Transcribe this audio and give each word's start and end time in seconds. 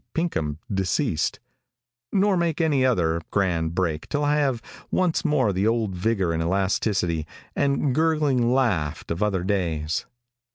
Pinkham, 0.15 0.57
deceased," 0.73 1.39
nor 2.11 2.35
make 2.35 2.59
any 2.59 2.83
other 2.83 3.21
grand 3.29 3.75
break 3.75 4.09
till 4.09 4.23
I 4.25 4.37
have 4.37 4.59
once 4.89 5.23
more 5.23 5.53
the 5.53 5.67
old 5.67 5.93
vigor 5.93 6.33
and 6.33 6.41
elasticity, 6.41 7.27
and 7.55 7.93
gurgling 7.93 8.51
laugh 8.51 9.03
of 9.09 9.21
other 9.21 9.43
days. 9.43 10.07